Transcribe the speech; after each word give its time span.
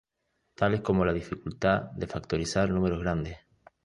tales 0.55 0.81
como 0.81 1.05
la 1.05 1.13
dificultad 1.13 1.91
de 1.91 2.07
factorizar 2.07 2.71
números 2.71 3.01
grandes 3.01 3.37